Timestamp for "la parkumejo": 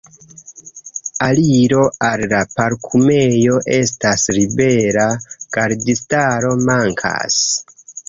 2.31-3.61